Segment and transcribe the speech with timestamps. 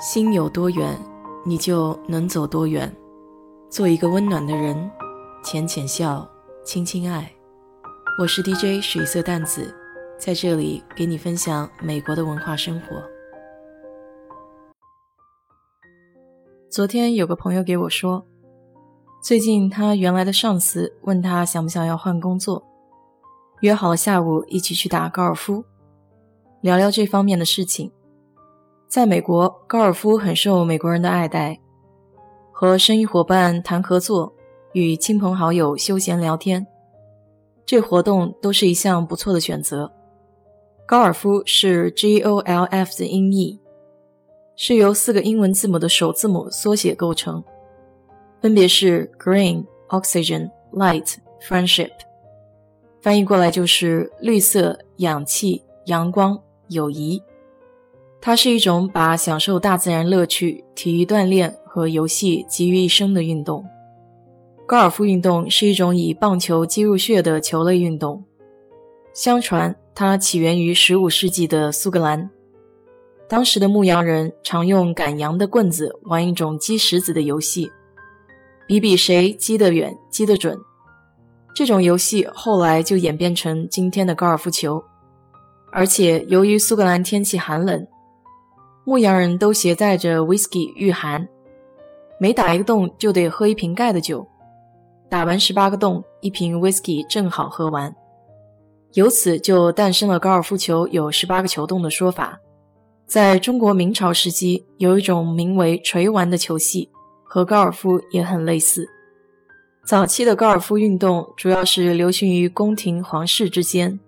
[0.00, 0.96] 心有多远，
[1.44, 2.94] 你就能走多远。
[3.68, 4.88] 做一个温暖的人，
[5.42, 6.24] 浅浅笑，
[6.64, 7.28] 轻轻爱。
[8.16, 9.74] 我是 DJ 水色淡子，
[10.16, 13.02] 在这里给你分享美国的文化生活。
[16.70, 18.24] 昨天有个朋友给我说，
[19.20, 22.64] 最近他原来的上司问他想不想要换工作，
[23.62, 25.64] 约好了下午一起去打高尔夫，
[26.60, 27.90] 聊聊这方面的事情。
[28.88, 31.60] 在美国，高尔夫很受美国人的爱戴。
[32.50, 34.32] 和生意伙伴谈合作，
[34.72, 36.66] 与亲朋好友休闲聊天，
[37.66, 39.92] 这活动都是一项不错的选择。
[40.86, 43.60] 高尔夫是 G O L F 的音译，
[44.56, 47.44] 是由四个英文字母的首字母缩写构成，
[48.40, 51.92] 分别是 Green、Oxygen、Light、Friendship，
[53.02, 57.22] 翻译过来就是绿色、氧气、阳光、友谊。
[58.20, 63.64] 它是一种把享受大自然乐趣、体育锻炼和游戏集于一身的运动。
[64.66, 68.22] 高尔夫运动是一种以棒球击入血的球类运动。
[69.14, 72.28] 相传，它起源于15世纪的苏格兰。
[73.28, 77.70] 当时的牧羊人常用赶羊的棍子玩一种击石子的游戏，
[78.66, 80.58] 比比谁击得远、击得准。
[81.54, 84.82] 这种游戏后来就演变成今天的高尔夫球。
[85.72, 87.86] 而且，由于苏格兰天气寒冷，
[88.88, 91.28] 牧羊人都携带着 whisky 御寒，
[92.18, 94.26] 每打一个洞就得喝一瓶盖的酒，
[95.10, 97.94] 打完十八个洞，一瓶 whisky 正好喝完。
[98.94, 102.40] 由此就诞生了高尔夫球有十八个球洞的说法。
[103.06, 106.88] 在中国明朝时期，有一种名为锤丸的球系，
[107.24, 108.88] 和高尔夫也很类似。
[109.84, 114.00] 早期的高尔夫运动主要是流行于宫廷皇室之间。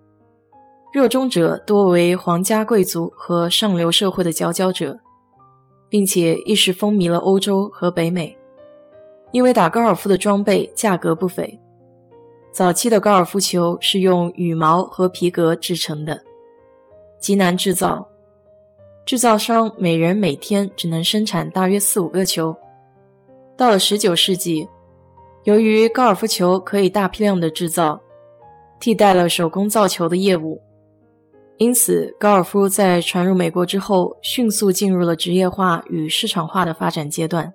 [0.92, 4.98] 热衷者多为皇家贵族和上流社会的佼佼者，
[5.88, 8.36] 并且一时风靡了欧洲和北美。
[9.30, 11.56] 因为打高尔夫的装备价格不菲，
[12.50, 16.20] 早期的高尔夫球是用羽毛和皮革制成的，
[17.20, 18.04] 极难制造。
[19.06, 22.54] 制造商每人每天只能生产大约四五个球。
[23.56, 24.68] 到了19世纪，
[25.44, 28.00] 由于高尔夫球可以大批量的制造，
[28.80, 30.60] 替代了手工造球的业务。
[31.60, 37.52] 因此，高尔夫在传入美国之后，迅速进入了职业化与市场化的发展阶段，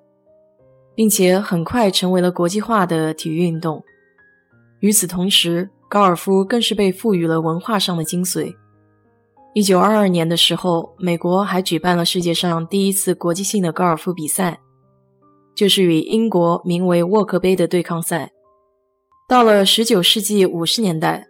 [0.93, 3.83] 并且很快成为了国际化的体育运动。
[4.79, 8.53] 与此同时，高尔夫更是被赋予了文化上的精髓。
[9.55, 14.59] 一九二二年的时候，美国还举办了世界上第一次国际性的高尔夫比赛，
[15.55, 18.31] 就是与英国名为沃克杯的对抗赛。
[19.27, 21.27] 到了十九世纪五十年代。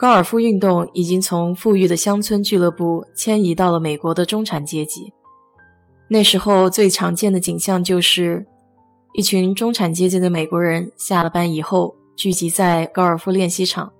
[0.00, 5.12] 高尔夫运动已经从富裕的乡村俱乐部迁移到了美国的中产阶级。
[6.08, 8.46] 那时候最常见的景象就是
[9.12, 13.92] 一群中产阶级的美国人下了班以后聚集在高尔夫练习场。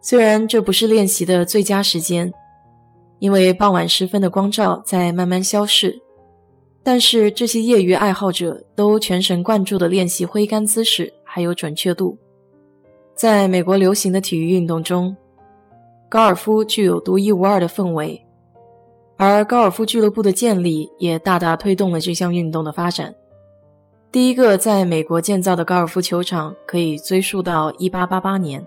[0.00, 2.32] 虽然这不是练习的最佳时间，
[3.18, 6.00] 因为傍晚时分的光照在慢慢消逝，
[6.82, 12.16] 但是这些业余爱好者都全神贯注地练习挥杆姿势还有准确度。
[13.18, 15.16] 在美国流行的体育运动中，
[16.08, 18.24] 高尔夫具有独一无二的氛围，
[19.16, 23.12] 而高尔夫俱乐部的建立也大大推动了这项运动的发展。
[24.12, 28.64] 第一个在美国建造的高尔夫球场可以追溯到1888年，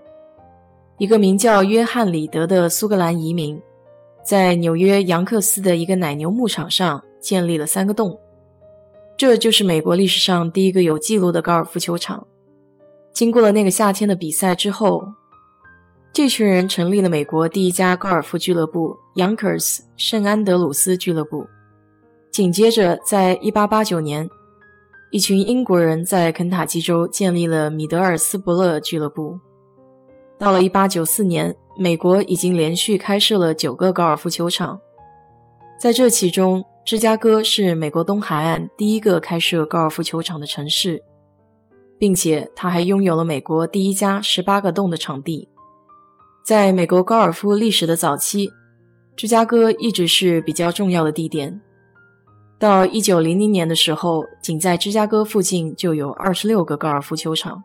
[0.98, 3.58] 一个名叫约翰·里德的苏格兰移民，
[4.22, 8.20] 在纽约杨克斯的一个奶牛牧场上建立了三个洞，
[9.16, 12.26] 这就是美国历史上第一个有记录的高尔夫球场。
[13.12, 15.06] 经过了那个夏天的比赛之后，
[16.12, 21.46] 这群人成立了美国第一家高尔夫俱乐部 ——Yonkers 圣安德鲁斯俱乐部。
[22.30, 24.30] 紧接着，在1889年，
[25.10, 29.38] 一群英国人在肯塔基州建立了米德尔斯伯勒俱乐部。
[30.38, 34.80] 到了1894年，美国已经连续开设了九个高尔夫球场，
[35.78, 41.02] 在这其中，芝加哥是美国东海岸第一个开设高尔夫球场的城市。
[42.02, 45.48] 并且，他还拥有了美国第一家十八个洞的场地。
[46.44, 48.50] 在美国高尔夫历史的早期，
[49.14, 51.60] 芝加哥一直是比较重要的地点。
[52.58, 57.62] 到一九零零年的时候，仅在芝加哥附近就有二十六个高尔夫球场。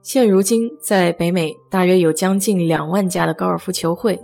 [0.00, 4.18] 现如今，在北美大约有将近两万家的高尔夫球会。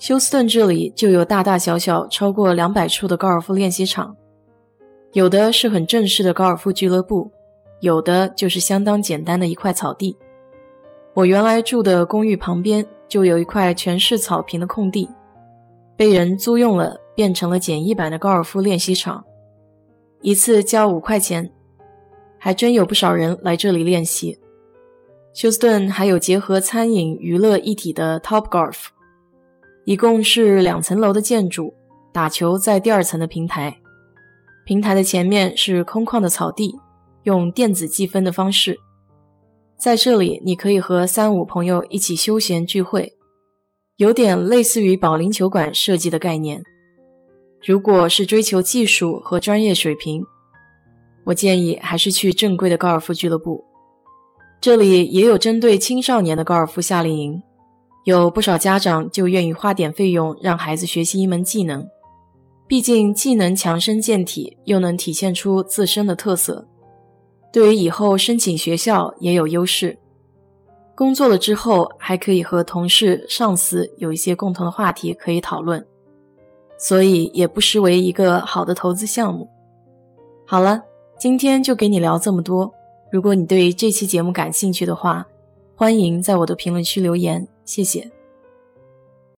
[0.00, 4.16] 休斯顿这里就有大大小小超过两百处的高尔夫练习场，
[5.12, 7.30] 有的是很正式的高尔夫俱乐部。
[7.80, 10.16] 有的就是相当简单的一块草地。
[11.14, 15.08] 我原来住的公寓旁边就有一块全是草坪的空地，
[15.96, 19.24] 被人租用了，变成了简易版的高尔夫练习场，
[20.20, 21.50] 一次交五块钱，
[22.38, 24.38] 还真有不少人来这里练习。
[25.34, 28.86] 休斯顿还有结合餐饮娱乐一体的 Top Golf，
[29.84, 31.74] 一共是两层楼的建筑，
[32.12, 33.78] 打球在第二层的平台，
[34.64, 36.76] 平台的前面是空旷的草地，
[37.28, 38.78] 用电子计分的方式，
[39.76, 43.12] 在这里你可以和三五朋友一起休闲聚会。
[43.98, 46.62] 有点类似于保龄球馆设计的概念。
[47.62, 50.24] 如果是追求技术和专业水平，
[51.26, 53.62] 我建议还是去正规的高尔夫俱乐部。
[54.58, 57.42] 这里也有针对青少年的高尔夫夏令营，
[58.04, 61.86] 有不少家长就愿意花点费用让孩子学习一门技能。
[62.68, 66.68] 毕竟既能强身健体，又能体现出自身的特色，
[67.52, 69.98] 对于以后申请学校也有优势。
[70.94, 75.86] 工作了之后，还可以和同事、上司有一些共同的话题可以讨论，
[76.76, 79.48] 所以也不失为一个好的投资项目。
[80.44, 80.82] 好了，
[81.18, 82.72] 今天就给你聊这么多。
[83.12, 85.24] 如果你对这期节目感兴趣的话，
[85.76, 88.17] 欢迎在我的评论区留言，谢谢。